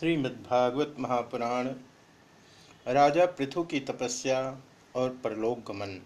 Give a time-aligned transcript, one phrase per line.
[0.00, 1.68] श्रीमद्भागवत महापुराण
[2.88, 4.56] राजा पृथु की तपस्या
[4.96, 6.02] और परलोक गमन।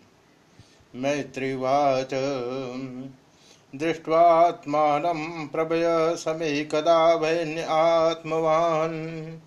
[0.95, 2.11] मैत्रीवाच
[3.77, 9.39] दृष्ट्वात्मानं प्रभय समेकदा वैन्य आत्मवान्।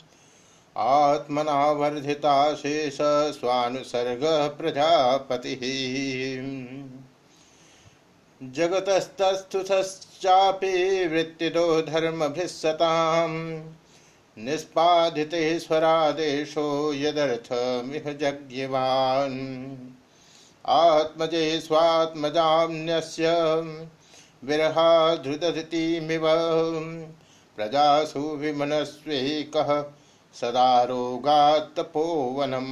[0.78, 2.98] आत्मना वर्धिता शेष
[3.40, 5.56] स्वानुसर्ग प्रजापति।
[8.44, 13.74] जगतस्तस्थुश्चापि वृत्तिदो धर्मभिस्सताम्।
[14.38, 19.78] निष्पादितेश्वरादेशो यदर्थमिह जज्ञवान्
[20.66, 23.36] आत्मजे स्वात्मजान्यस्य
[24.44, 26.22] विरहाधृतधितिमिव
[27.58, 29.84] प्रजासु विमनस्वेकः
[30.36, 32.66] सदा रोगात्तपोवनम।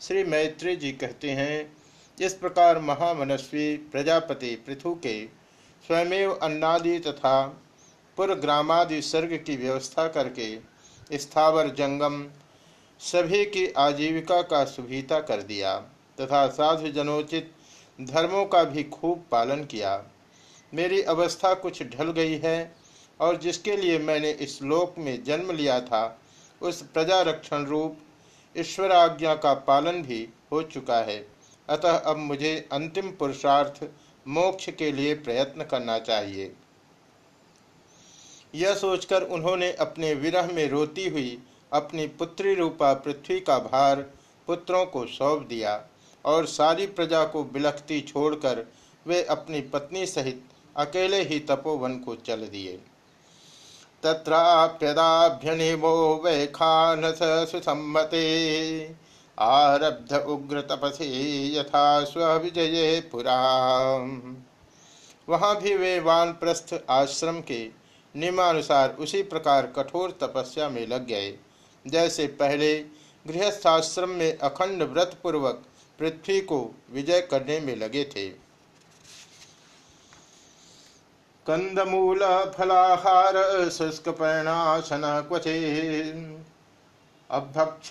[0.00, 1.72] श्री मैत्री जी कहते हैं,
[2.18, 5.26] इस प्रकार महामनस्वी प्रजापति पृथु के
[5.86, 7.62] स्वयमेव अन्नादि तथा
[8.20, 12.24] पुरग्रामादि सर्ग की व्यवस्था करके स्थावर जंगम
[13.00, 15.74] सभी की आजीविका का सुभीता कर दिया
[16.18, 17.50] तथा साधु जनोचित
[17.98, 19.96] धर्मों का भी खूब पालन किया।
[20.72, 22.56] मेरी अवस्था कुछ ढल गई है
[23.20, 26.20] और जिसके लिए मैंने इस लोक में जन्म लिया था,
[26.62, 27.98] उस प्रजा रक्षण रूप
[28.56, 31.18] ईश्वर आज्ञा का पालन भी हो चुका है।
[31.68, 33.84] अतः अब मुझे अंतिम पुरुषार्थ
[34.28, 36.52] मोक्ष के लिए प्रयत्न करना चाहिए।
[38.54, 41.38] यह सोचकर उन्होंने अपने विरह में रोती हुई
[41.72, 43.96] अपनी पुत्री रूपा पृथ्वी का भार
[44.48, 45.80] पुत्रों को सौंप दिया
[46.24, 48.64] और सारी प्रजा को बिलखती छोड़कर
[49.06, 50.42] वे अपनी पत्नी सहित
[50.76, 52.78] अकेले ही तपोवन को चल दिए।
[54.02, 55.92] तत्राप्यदाभ्यनिमो
[56.24, 58.24] वै खान सुसम्मते।
[59.38, 61.08] आरब्ध उग्र तपसी
[61.56, 63.40] यथा स्विजय पुरा
[65.28, 67.64] वहाँ भी वे वानप्रस्थ आश्रम के
[68.14, 71.32] नियमानुसार उसी प्रकार कठोर तपस्या में लग गए।
[71.84, 72.78] जैसे पहले
[73.26, 75.62] गृहस्थाश्रम में अखंड व्रत पूर्वक
[75.98, 76.60] पृथ्वी को
[76.92, 78.28] विजय करने में लगे थे।
[81.46, 82.20] कंदमूल
[82.54, 83.36] फलाहार
[83.70, 85.56] शुष्क पर्णाशन क्वचे
[87.30, 87.90] अभक्ष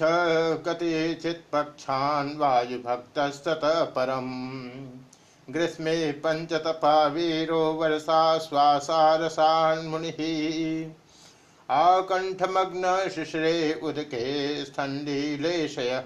[0.65, 3.43] कतिचित पक्षान वायु भक्त
[3.95, 4.29] परम।
[5.49, 10.11] ग्रीष्मे पंचतपा वीरो वर्षा श्वासारसान मुनि
[11.69, 16.03] आकंठमग्न शिश्रे उदके स्थंडीलेशय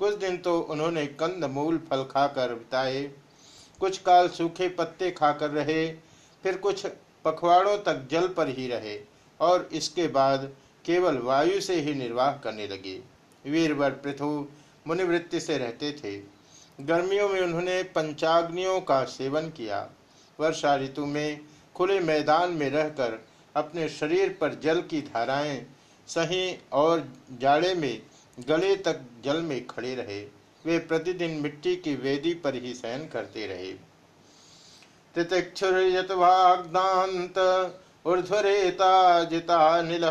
[0.00, 3.02] कुछ दिन तो उन्होंने कंद मूल फल खाकर बिताए।
[3.78, 5.86] कुछ काल सूखे पत्ते खाकर रहे,
[6.44, 6.86] फिर कुछ
[7.24, 8.98] पखवाड़ों तक जल पर ही रहे
[9.40, 10.50] और इसके बाद
[10.84, 13.00] केवल वायु से ही निर्वाह करने लगे।
[13.44, 14.46] वीरवर पृथु
[14.86, 16.16] मुनिवृत्ति से रहते थे।
[16.80, 19.88] गर्मियों में उन्होंने पंचाग्नियों का सेवन किया।
[20.40, 21.40] वर्षा ऋतु में
[21.74, 23.24] खुले मैदान में रहकर
[23.56, 25.66] अपने शरीर पर जल की धाराएँ
[26.06, 27.08] सही और
[27.40, 28.02] जाड़े में
[28.48, 30.26] गले तक जल में खड़े रहे।
[30.64, 33.74] वे प्रतिदिन मिट्टी की वेदी पर ही शयन करते रहे।
[35.14, 37.72] तितिक्षुर्यतवाग्नांत
[38.06, 40.04] ऊर्ध्वरेता जिता नील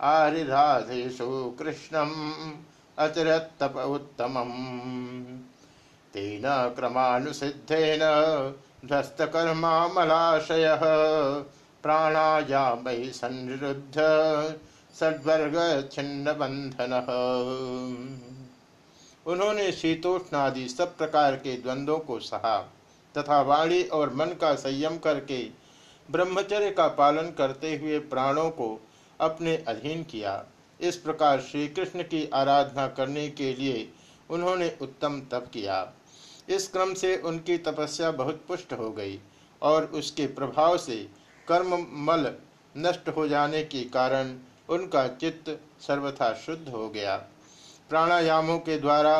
[0.00, 2.10] आरिराधेशु कृष्णम।
[2.98, 4.34] अचरतप उत्तम
[6.14, 6.42] तेन
[6.76, 8.02] क्रमानुसिद्धेन
[8.86, 10.82] ध्वस्तकर्मामलाशयः।
[11.84, 13.96] प्राणायामै संरुद्ध
[14.94, 15.56] षड्वर्ग
[15.92, 16.92] छिन्न बंधन
[19.26, 22.58] उन्होंने शीतोष्ण आदि सब प्रकार के द्वंद्वों को सहा,
[23.14, 25.40] तथा वाणी और मन का संयम करके
[26.08, 28.68] ब्रह्मचर्य का पालन करते हुए प्राणों को
[29.20, 30.32] अपने अधीन किया।
[30.80, 33.88] इस प्रकार श्री कृष्ण की आराधना करने के लिए
[34.30, 35.92] उन्होंने उत्तम तप किया।
[36.48, 39.18] इस क्रम से उनकी तपस्या बहुत पुष्ट हो गई
[39.62, 40.96] और उसके प्रभाव से
[41.48, 41.74] कर्म
[42.04, 42.32] मल
[42.76, 44.34] नष्ट हो जाने के कारण
[44.68, 47.16] उनका चित्त सर्वथा शुद्ध हो गया।
[47.90, 49.18] प्राणायामों के द्वारा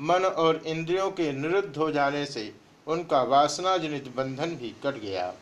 [0.00, 2.52] मन और इंद्रियों के निरुद्ध हो जाने से
[2.86, 5.32] उनका वासना जनित बंधन भी कट गया।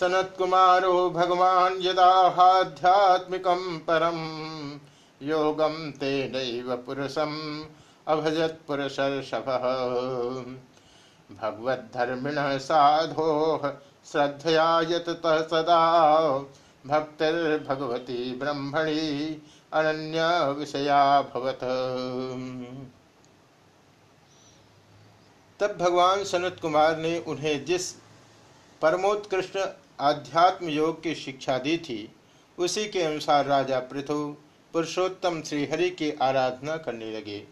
[0.00, 3.42] सनत कुमारो भगवान यदाध्यात्मिक
[5.92, 7.64] ते नैव पुरुषम,
[8.08, 9.46] अभजत पुरुषर्षभ।
[11.42, 13.60] भगवद्धर्मिण साधो
[14.12, 15.04] श्रद्धया यत
[15.50, 16.38] सदा।
[16.86, 19.42] भक्तिर्भगवती ब्रह्मणी,
[19.72, 21.60] अनन्य विषया भवत।
[25.60, 27.92] तब भगवान सनत कुमार ने उन्हें जिस
[28.82, 29.58] परमोत्कृष्ट
[29.98, 32.12] आध्यात्म योग की शिक्षा दी थी,
[32.58, 34.36] उसी के अनुसार राजा पृथु
[34.74, 37.42] पुरुषोत्तम श्रीहरि की आराधना करने लगे।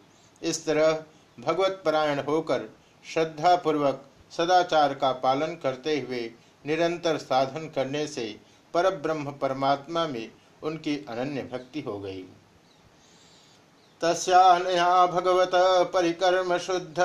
[0.43, 0.93] इस तरह
[1.39, 2.69] भगवत परायण होकर
[3.05, 6.21] श्रद्धा पूर्वक सदाचार का पालन करते हुए
[6.67, 8.25] निरंतर साधन करने से
[8.75, 10.31] पर ब्रह्म परमात्मा में
[10.63, 12.23] उनकी अनन्य भक्ति हो गई।
[14.01, 15.51] तस्यानया भगवत
[15.95, 16.99] परिकर्म शुद्ध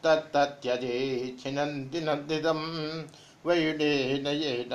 [0.04, 2.60] तत्तत्यजे छिनन्दिनन्दिदं
[3.46, 4.72] वयुनेन येन।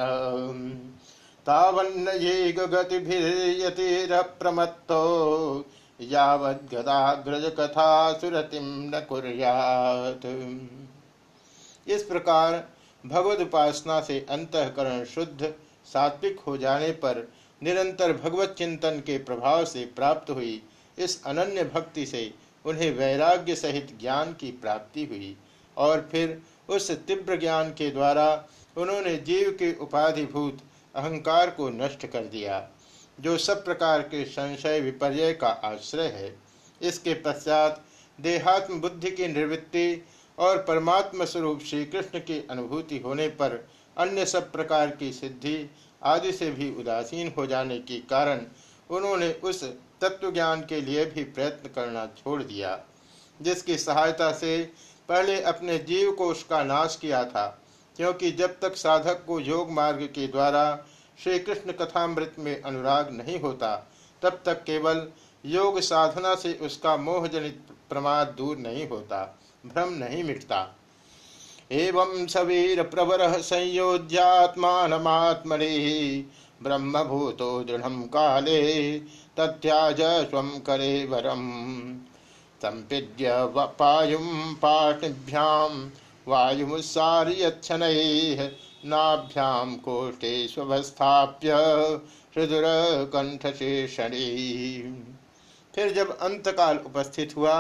[1.48, 5.02] तावन्न ये गतिभिर्यतिरप्रमत्तो
[6.00, 9.06] यावद्गदाग्रज कथा सुरतिम न
[11.88, 12.54] इस प्रकार
[13.04, 15.54] भगवत उपासना से अंतकरण शुद्ध,
[15.86, 17.28] सात्विक हो जाने पर
[17.62, 20.62] निरंतर भगवत चिंतन के प्रभाव से प्राप्त हुई
[20.98, 22.34] इस अनन्य भक्ति से
[22.66, 25.36] उन्हें वैराग्य सहित ज्ञान की प्राप्ति हुई
[25.78, 28.28] और फिर उस तीव्र ज्ञान के द्वारा
[28.78, 30.58] उन्होंने जीव के उपाधिभूत
[30.96, 32.60] अहंकार को नष्ट कर दिया।
[33.20, 36.36] जो सब प्रकार के संशय विपर्य का आश्रय है,
[36.82, 37.84] इसके पश्चात
[38.20, 40.04] देहात्म बुद्धि की निवृत्ति
[40.38, 43.66] और परमात्म स्वरूप श्री कृष्ण की अनुभूति होने पर
[43.98, 45.58] अन्य सब प्रकार की सिद्धि
[46.02, 48.42] आदि से भी उदासीन हो जाने के कारण
[48.90, 49.64] उन्होंने उस
[50.02, 52.80] तत्व ज्ञान के लिए भी प्रयत्न करना छोड़ दिया,
[53.40, 54.58] जिसकी सहायता से
[55.10, 57.46] पहले अपने जीव को उसका नाश किया था,
[57.96, 60.66] क्योंकि जब तक साधक को योग मार्ग के द्वारा
[61.20, 63.88] श्री कृष्ण कथामृत में अनुराग नहीं होता,
[64.22, 65.08] तब तक केवल
[65.46, 67.60] योग साधना से उसका मोहजनित
[67.90, 70.76] प्रमाद दूर नहीं होता, भ्रम नहीं मिटता।
[71.72, 75.70] एवं सवीर प्रवर संयोज्यात्मात्मने
[76.64, 79.00] ब्रह्म भूतो दृढ़ काले
[79.40, 81.52] तथ्याज स्व करे वरम
[82.62, 83.32] संपिद्य
[83.80, 85.92] पायुम पाटिभ्याम
[86.28, 88.52] वायुमुत्सार्यक्षणैः
[88.86, 91.54] नाभ्याम कोष्ठे स्ववस्थाप्य
[92.38, 92.64] हृदुर
[93.14, 94.26] कंठशेषणी
[95.74, 97.56] फिर जब अंतकाल उपस्थित हुआ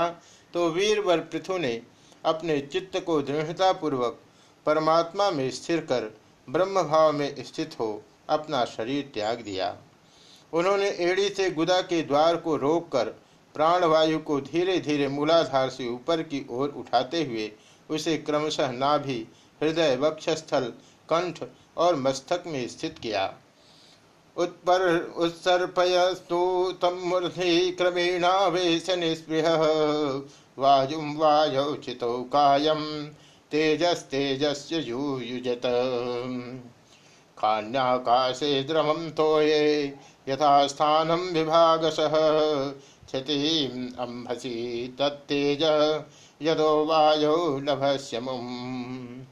[0.53, 1.81] तो वीरवर पृथु ने
[2.25, 4.19] अपने चित्त को दृढ़ता पूर्वक
[4.65, 6.11] परमात्मा में स्थिर कर
[6.47, 7.89] ब्रह्म भाव में स्थित हो
[8.29, 9.75] अपना शरीर त्याग दिया।
[10.53, 13.09] उन्होंने एड़ी से गुदा के द्वार को रोककर
[13.55, 17.51] प्राणवायु को धीरे धीरे मूलाधार से ऊपर की ओर उठाते हुए
[17.89, 19.25] उसे क्रमशः नाभि
[19.61, 20.71] हृदय वक्षस्थल
[21.09, 21.43] कंठ
[21.77, 23.33] और मस्तक में स्थित किया।
[24.37, 29.57] उत्पर उत्सर्पयस्तु तम मूर्धि क्रमेणावेश निस्पृह।
[30.59, 33.07] वायौ चितो कायम
[33.51, 35.61] तेजस्तेजस्य यूयुजत।
[37.37, 39.95] खान्याकाशे द्रवं तोये
[40.29, 42.11] यथा स्थानं विभागशः।
[43.05, 45.63] क्षतिम् अम्भसि तत्तेज,
[46.41, 49.24] यदो वायो नभस्यमुम्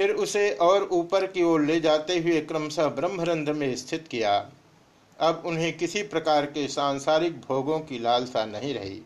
[0.00, 4.50] फिर उसे और ऊपर की ओर ले जाते हुए क्रमशः ब्रह्मरंध्र में स्थित किया।
[5.20, 9.02] अब उन्हें किसी प्रकार के सांसारिक भोगों की लालसा नहीं रही।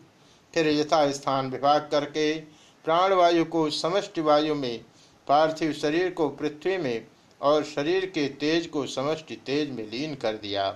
[0.53, 2.39] फिर यथा स्थान विभाग करके
[2.85, 4.85] प्राणवायु को समष्टि वायु में,
[5.27, 7.05] पार्थिव शरीर को पृथ्वी में
[7.41, 10.67] और शरीर के तेज को समष्टि तेज में लीन कर दिया।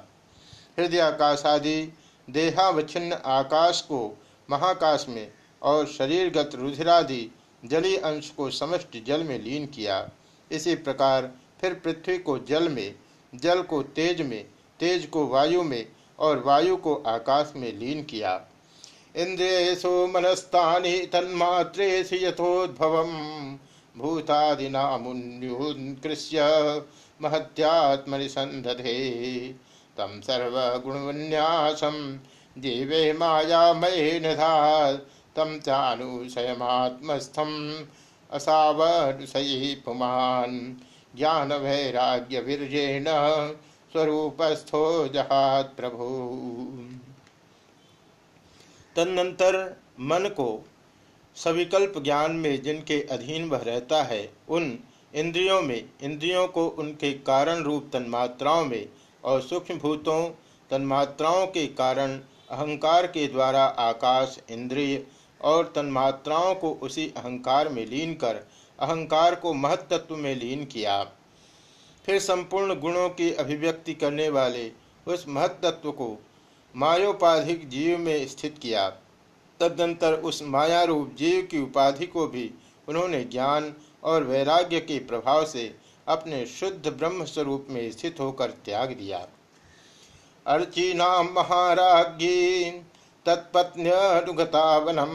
[0.79, 1.93] हृदय आकाश आदि
[2.29, 4.17] देहावच्छिन्न आकाश को
[4.49, 5.31] महाकाश में
[5.61, 7.29] और शरीरगत रुधिरादि
[7.65, 10.09] जलीय अंश को समष्टि जल में लीन किया।
[10.51, 11.31] इसी प्रकार
[11.61, 12.95] फिर पृथ्वी को जल में,
[13.35, 14.45] जल को तेज में,
[14.79, 15.87] तेज को वायु में
[16.19, 18.45] और वायु को आकाश में लीन किया।
[19.15, 23.57] इंद्रियसु मनस्तानि तन्मात्रेषु यथोद्भवम्।
[23.97, 26.39] भूतादिनामुन्युत्कृष्य
[27.21, 29.55] महत्यात्मनि सन्धे
[29.97, 32.19] तं सर्वगुणविन्यासं
[32.57, 37.85] जीवे मायामये निधात् तं चानुशयमात्मस्थम्
[38.31, 40.73] असावनुशयी पुमान्।
[41.17, 43.05] ज्ञानवैराग्यवीर्येण
[43.91, 46.07] स्वरूपस्थो जहात प्रभु।
[48.95, 50.65] तदनंतर मन को
[51.35, 54.79] सविकल्प ज्ञान में जिनके अधीन वह रहता है, उन
[55.15, 58.89] इंद्रियों में, इंद्रियों को उनके कारण रूप तन्मात्राओं में
[59.23, 60.29] और सूक्ष्म भूतों
[60.69, 62.19] तन्मात्राओं के कारण
[62.49, 65.07] अहंकार के द्वारा आकाश, इंद्रिय
[65.41, 68.47] और तन्मात्राओं को उसी अहंकार में लीन कर,
[68.79, 71.03] अहंकार को महत्त्व में लीन किया।
[72.05, 74.71] फिर संपूर्ण गुणों की अभिव्यक्ति करने वाले
[75.07, 76.23] उस महत्त्व को
[76.75, 78.89] मायोपाधिक जीव में स्थित किया।
[79.59, 82.51] तदनंतर उस माया रूप जीव की उपाधि को भी
[82.87, 85.75] उन्होंने ज्ञान और वैराग्य के प्रभाव से
[86.07, 89.27] अपने शुद्ध ब्रह्म स्वरूप में स्थित होकर त्याग दिया।
[90.47, 92.71] अर्चीना महाराज्ञी
[93.25, 95.13] तत्पत्न्यनुगतावनम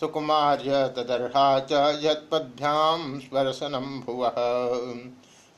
[0.00, 1.72] सुकुमार्य तदर्हा च
[2.02, 4.36] यत्पद्भ्यां स्पर्शनं भुवः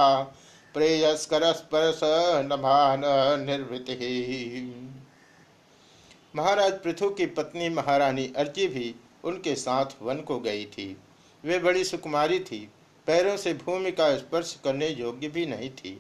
[0.76, 2.00] प्रेयस्करस्परस
[2.46, 3.02] नभान
[3.40, 3.96] निर्वृति
[6.36, 8.96] महाराज पृथु की पत्नी महारानी अर्ची भी
[9.28, 10.96] उनके साथ वन को गई थी।
[11.44, 12.60] वे बड़ी सुकुमारी थी।
[13.08, 15.98] पैरों से भूमि का स्पर्श करने योग्य भी नहीं थी।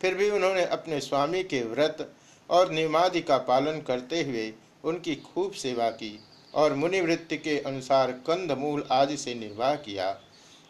[0.00, 2.10] फिर भी उन्होंने अपने स्वामी के व्रत
[2.50, 4.52] और नियमादि का पालन करते हुए
[4.84, 6.18] उनकी खूब सेवा की
[6.54, 10.16] और मुनिवृत्ति के अनुसार कंद मूल आदि से निर्वाह किया।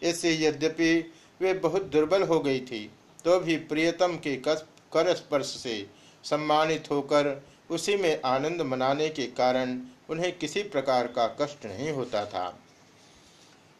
[0.01, 0.93] इससे यद्यपि
[1.41, 2.89] वे बहुत दुर्बल हो गई थी
[3.25, 5.75] तो भी प्रियतम के कर स्पर्श से
[6.23, 7.29] सम्मानित होकर
[7.69, 12.59] उसी में आनंद मनाने के कारण उन्हें किसी प्रकार का कष्ट नहीं होता था।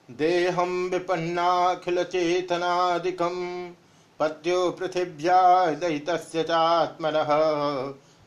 [0.09, 3.35] देहम विपन्नाखिल चेतनादिकम
[4.19, 7.15] पत्यो पृथिव्या दहित चात्मन,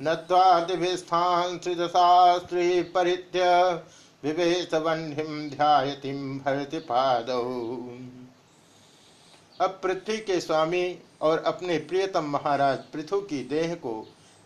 [0.03, 3.41] नत्वादिभिस्थान् सृजशास्त्री परित्य
[4.24, 6.77] विवेशवह्निं ध्यायतिं भरति
[9.60, 10.86] अब पृथ्वी के स्वामी
[11.22, 13.93] और अपने प्रियतम महाराज पृथु की देह को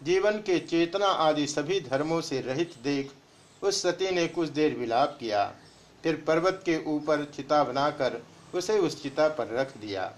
[0.02, 3.12] जीवन के चेतना आदि सभी धर्मों से रहित देख,
[3.62, 5.46] उस सती ने कुछ देर विलाप किया,
[6.04, 8.22] फिर पर्वत के ऊपर चिता बनाकर
[8.56, 10.12] उसे उस चिता पर रख दिया।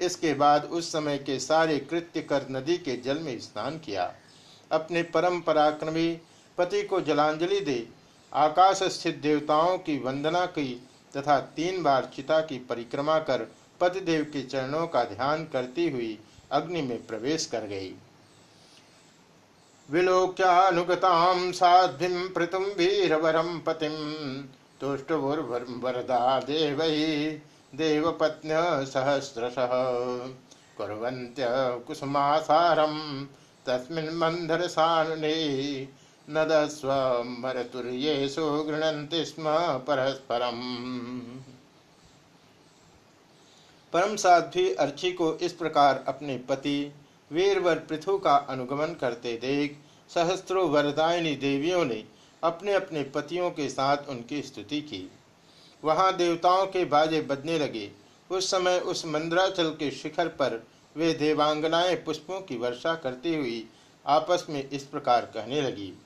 [0.00, 4.12] इसके बाद उस समय के सारे कृत्य कर नदी के जल में स्नान किया।
[4.72, 6.10] अपने परम पराक्रमी
[6.58, 7.86] पति को जलांजलि दे।
[8.32, 10.74] आकाश स्थित देवताओं की वंदना की
[11.16, 13.46] तथा तीन बार चिता की परिक्रमा कर
[13.80, 16.18] पतिदेव के चरणों का ध्यान करती हुई
[16.52, 17.94] अग्नि में प्रवेश कर गई।
[19.88, 23.94] विलोक्यानुगताम साध्वीं पृतुम वीरवरम पतिम
[24.80, 26.78] तुष्टुर्वरदा देव
[27.74, 28.54] देवपत्न्य
[28.86, 29.54] सहस्रश।
[30.76, 31.46] कुर्वन्त्य
[31.86, 32.96] कुसुमासारम
[33.66, 35.88] तस्मिन् मन्धरसानुने
[36.30, 39.44] नदस्वमरतुर्येषु गृह्णन्ति स्म
[39.86, 40.60] परस्परम।
[43.92, 46.92] परम साध्वी अर्ची को इस प्रकार अपने पति
[47.30, 49.78] वीरवर पृथु का अनुगमन करते देख,
[50.14, 52.04] सहस्त्रों वरदायिनी देवियों ने
[52.42, 55.10] अपने अपने पतियों के साथ उनकी स्तुति की।
[55.84, 57.92] वहाँ देवताओं के बाजे बजने लगे।
[58.30, 63.68] उस समय उस मंद्राचल के शिखर पर वे देवांगनाएँ पुष्पों की वर्षा करती हुई
[64.06, 65.98] आपस में इस प्रकार कहने लगी।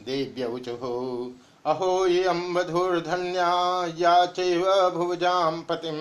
[0.00, 1.32] देव्यौचुहो
[1.66, 4.64] अहो यम वधुर्धन्या या चैव
[5.70, 5.98] पतिम।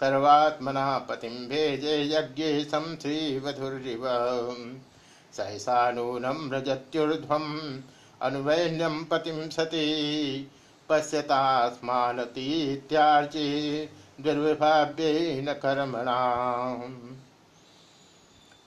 [0.00, 4.02] सर्वात्मना पतिम भेजे यज्ञे सम श्रीवधुरिव
[5.32, 7.80] सहसा नूनम रजत्युर्ध्वम
[8.22, 10.50] अनुवैन्यम पतिम सती।
[10.88, 13.88] पश्यतास्मानतीत्यार्चे
[14.20, 16.16] दुर्विभाव्य कर्मणा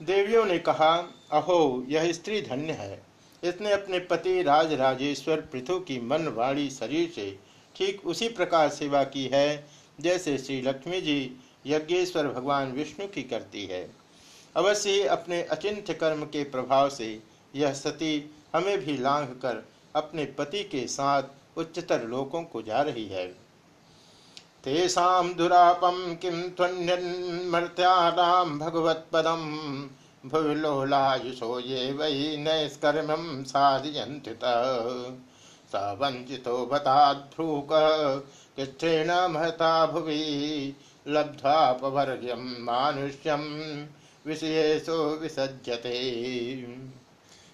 [0.01, 0.95] देवियों ने कहा,
[1.31, 3.03] अहो, यह स्त्री धन्य है।
[3.43, 7.39] इसने अपने पति राज राजेश्वर पृथु की मन वाणी शरीर से
[7.75, 9.67] ठीक उसी प्रकार सेवा की है,
[10.01, 11.35] जैसे श्री लक्ष्मी जी
[11.67, 13.91] यज्ञेश्वर भगवान विष्णु की करती है।
[14.55, 17.19] अवश्य ही अपने अचिंत्य कर्म के प्रभाव से
[17.55, 21.23] यह सती हमें भी लांघ कर अपने पति के साथ
[21.57, 23.35] उच्चतर लोकों को जा रही है।
[24.63, 29.41] तेषां दुरापं किं त्वन्यन्मर्त्यानां भगवत्पदं।
[30.29, 34.39] भुविलोलायुषो ये वै नैष्कर्म्यं साधयन्त्युत।
[35.71, 38.19] स वञ्चितो भताद्भ्रूकः
[38.57, 40.75] कृच्छ्रेण महता भुवि,
[41.07, 43.87] लब्ध्वापवर्यं मानुष्यं
[44.25, 45.99] विषयेषु विसज्जते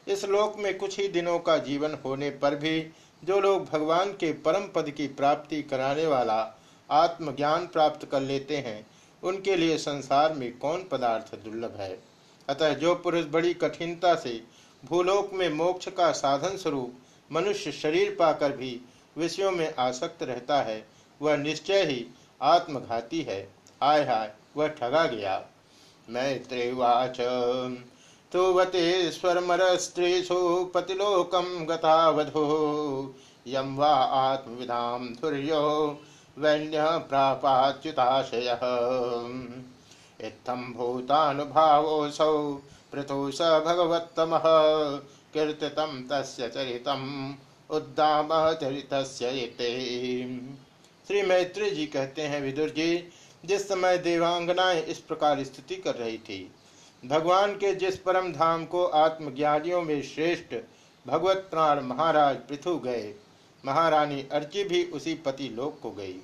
[0.07, 2.91] इस लोक में कुछ ही दिनों का जीवन होने पर भी
[3.23, 6.56] जो लोग भगवान के परम पद की प्राप्ति कराने वाला
[6.91, 8.87] आत्मज्ञान प्राप्त कर लेते हैं,
[9.23, 12.03] उनके लिए संसार में कौन पदार्थ दुर्लभ है?
[12.49, 14.43] अतः जो पुरुष बड़ी कठिनता से
[14.85, 16.93] भूलोक में मोक्ष का साधन स्वरूप
[17.31, 18.81] मनुष्य शरीर पाकर भी
[19.17, 20.87] विषयों में आसक्त रहता है,
[21.21, 22.07] वह निश्चय ही
[22.41, 23.49] आत्मघाती है।
[23.83, 25.45] हाय हाय, वह ठगा गया।
[26.09, 27.17] मैत्रेवाच।
[28.31, 33.15] तो वते स्वरमरस्त्रीषु पतिलोकम गतावधो।
[33.47, 35.99] यम वा आत्मविधाम धुर्यो।
[36.37, 38.49] वैन्य प्रापाच्युताशय
[40.19, 42.33] इत्थम भूतानुभावोऽसौ
[42.91, 44.43] पृथु स भगवत्तमः।
[45.33, 47.33] कीर्तितं तस्य चरितम्,
[47.69, 48.29] उद्दाम
[49.39, 49.71] इति
[51.07, 53.09] श्री मैत्री जी कहते हैं, विदुर जी,
[53.45, 56.39] जिस समय देवांगनाएँ इस प्रकार स्थिति कर रही थी,
[57.03, 60.55] भगवान के जिस परम धाम को आत्मज्ञानियों में श्रेष्ठ
[61.05, 63.13] भगवत प्राण महाराज पृथु गए
[63.65, 66.15] महारानी अर्ची भी उसी पति लोक को गई।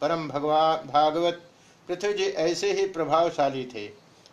[0.00, 1.42] परम भगवान भागवत
[1.88, 3.90] पृथ्वी जी ऐसे ही प्रभावशाली थे।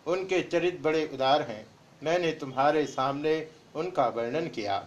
[0.08, 1.66] उनके चरित बड़े उदार हैं।
[2.04, 4.86] मैंने तुम्हारे सामने उनका वर्णन किया।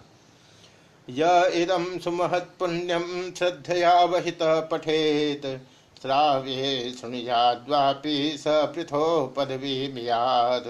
[1.10, 5.66] सुमहत पुण्यम श्रद्धया वहित पठेत।
[6.02, 10.64] श्राव्ये सुनियाद्वापि स पृथो पदवी मियाद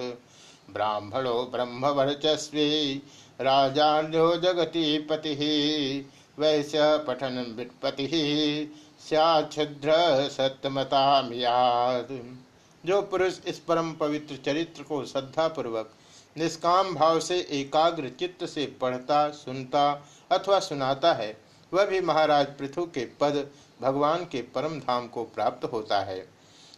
[0.70, 3.02] ब्राह्मणो ब्रह्मवर्चस्वी,
[3.40, 8.06] राजान्यो जगति पति। वैश्य पठन विपति
[9.02, 9.92] सद्र
[10.30, 11.20] सत्यमता
[12.84, 15.90] जो पुरुष इस परम पवित्र चरित्र को श्रद्धा पूर्वक
[16.36, 19.90] निष्काम भाव से एकाग्र चित्त से पढ़ता, सुनता
[20.30, 21.36] अथवा सुनाता है,
[21.72, 23.46] वह भी महाराज पृथु के पद
[23.82, 26.24] भगवान के परम धाम को प्राप्त होता है।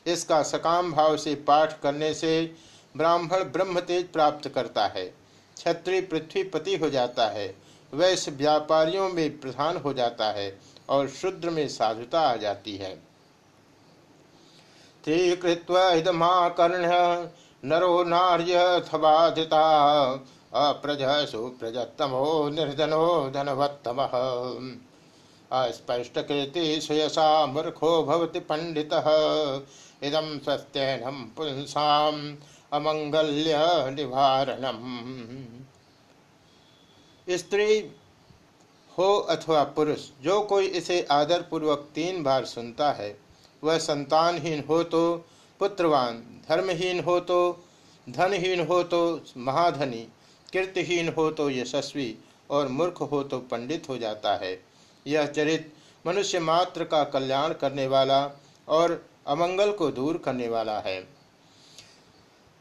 [0.07, 2.55] इसका सकाम भाव से पाठ करने से
[2.95, 5.05] ब्राह्मण ब्रह्म तेज प्राप्त करता है,
[5.57, 7.49] क्षत्रिय पृथ्वीपति हो जाता है
[7.95, 10.47] वैश्य व्यापारियों में प्रधान हो जाता है
[10.89, 12.95] और शुद्र में साधुता आ जाती है।
[15.05, 16.89] स्त्रीकृत्वहितमाकर्ण्य
[17.65, 19.65] नरो नार्यथवाधिता
[20.55, 23.99] अप्रज सुप्रजतमो निर्धनो धनवत्तम।
[25.51, 29.07] अस्पष्टकृति सुयसा मूर्खो भवति पंडितः
[30.03, 31.87] इदम सत्यनम पुंसा
[32.73, 33.55] अमंगल्य
[33.91, 34.79] निवारणम।
[37.29, 37.79] स्त्री
[38.93, 43.17] हो अथवा पुरुष, जो कोई इसे आदर पूर्वक तीन बार सुनता है,
[43.63, 45.15] वह संतानहीन हो तो
[45.61, 47.67] पुत्रवान, धर्महीन हो तो
[48.07, 50.07] धनहीन हो तो महाधनी,
[50.53, 52.15] कीर्तिहीन हो तो यशस्वी
[52.51, 54.59] और मूर्ख हो तो पंडित हो जाता है।
[55.07, 55.73] यह चरित
[56.07, 58.23] मनुष्य मात्र का कल्याण करने वाला
[58.69, 60.99] और अमंगल को दूर करने वाला है।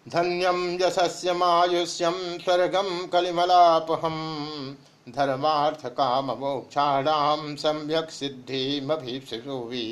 [0.07, 4.17] धन्यम यशस्यमायुष्यम स्वर्गम कलिमलापहम
[5.09, 9.85] धर्मार्थ काम मोक्षाणाम सम्यक सिद्धि मभीप्सुवी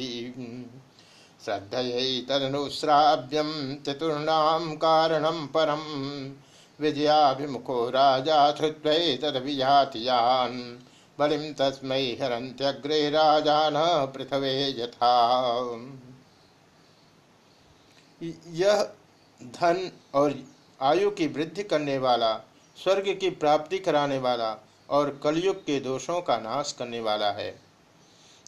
[1.45, 3.51] श्रद्धयै तदनुश्राव्यम
[3.85, 5.81] चतुर्णाम कारणम परम
[6.79, 10.61] विजयाभिमुखो राजा श्रुत्वै तदभिजातियान्।
[11.19, 13.73] बलिम तस्म हरंत्यग्रे राजान
[14.05, 15.15] पृथ्वे यथा।
[18.47, 18.93] यह
[19.41, 20.43] धन और
[20.81, 22.37] आयु की वृद्धि करने वाला,
[22.83, 24.57] स्वर्ग की प्राप्ति कराने वाला
[24.89, 27.59] और कलयुग के दोषों का नाश करने वाला है।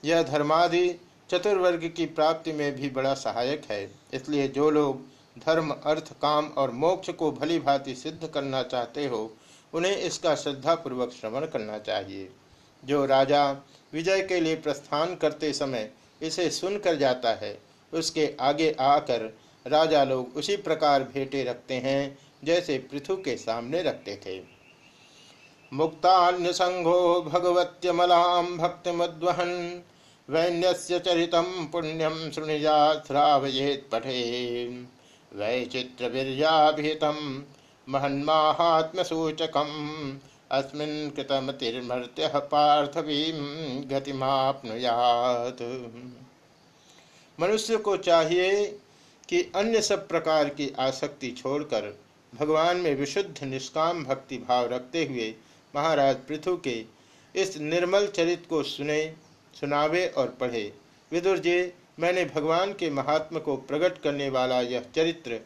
[0.06, 5.02] यह धर्मादि चतुर्वर्ग की प्राप्ति में भी बड़ा सहायक है। इसलिए जो लोग
[5.40, 9.34] धर्म, अर्थ, काम और मोक्ष को भली भांति सिद्ध करना चाहते हो,
[9.74, 12.30] उन्हें इसका श्रद्धापूर्वक श्रवण करना चाहिए।
[12.86, 13.52] जो राजा
[13.94, 17.60] विजय के लिए प्रस्थान करते समय इसे सुनकर जाता है,
[17.94, 24.16] उसके आगे आकर राजा लोग उसी प्रकार भेंटे रखते हैं, जैसे पृथु के सामने रखते
[24.26, 24.42] थे।
[25.72, 29.82] मुक्तान्य संघो भगवत्यमलाम भक्ति मद्वहन
[30.30, 34.20] वैन्यस्य चरितम पुण्यम शुणिजा श्रावयेत पठे
[35.32, 37.18] वैचित्र वीरियाभितम
[37.88, 39.72] महन्माहात्म सूचकम
[40.52, 43.34] अस्मिन् कृतमतिर्मर्त्यः पार्थवीं
[43.90, 45.62] गतिमाप्नुयात।
[47.40, 48.50] मनुष्य को चाहिए
[49.30, 51.94] कि अन्य सब प्रकार की आसक्ति छोड़कर
[52.34, 55.34] भगवान में विशुद्ध निष्काम भक्ति भाव रखते हुए
[55.74, 56.84] महाराज पृथु के
[57.36, 59.14] इस निर्मल चरित को सुने,
[59.54, 60.72] सुनावे और पढ़े।
[61.12, 65.40] विदुर जी, मैंने भगवान के महात्म को प्रकट करने वाला यह चरित्र,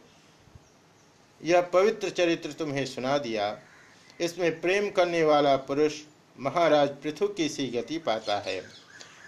[1.40, 3.56] यह पवित्र चरित्र तुम्हें सुना दिया।
[4.20, 6.00] इसमें प्रेम करने वाला पुरुष
[6.40, 8.60] महाराज पृथु की सी गति पाता है।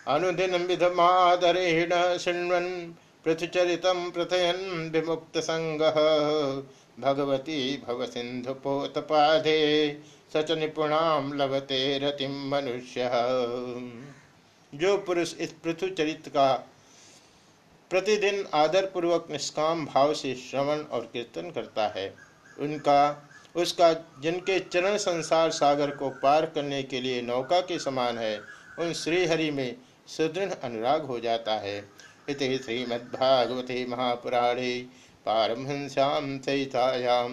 [0.08, 5.80] अनुदिन विधमादरेण शृण्वन पृथुचरित प्रथयन विमुक्त संग
[6.98, 9.60] भगवती भव सिंधु पोतपाधे
[10.34, 13.10] सच निपुणाम लभते रतिम मनुष्य।
[14.72, 16.52] जो पुरुष इस पृथु चरित का
[17.90, 22.14] प्रतिदिन आदर पूर्वक निष्काम भाव से श्रवण और कीर्तन करता है,
[22.60, 28.38] उनका, उसका, जिनके चरण संसार सागर को पार करने के लिए नौका के समान है,
[28.78, 29.76] उन श्रीहरि में
[30.08, 31.80] सुदृढ़ अनुराग हो जाता है।
[32.30, 34.72] इत श्रीमद्भागवते महापुराणे
[35.26, 37.28] पारमहंस्यां सहितायां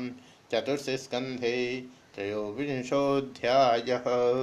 [0.52, 1.58] चतुर्थ स्कंधे
[2.16, 3.98] त्रयोविंशोध्याय